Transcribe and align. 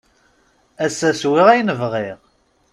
Ass-a 0.85 1.11
swiɣ 1.19 1.47
ayen 1.49 1.73
bɣiɣ. 1.79 2.19